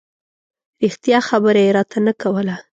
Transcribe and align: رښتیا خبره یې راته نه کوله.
رښتیا 0.83 1.19
خبره 1.29 1.59
یې 1.65 1.71
راته 1.77 1.97
نه 2.07 2.13
کوله. 2.21 2.55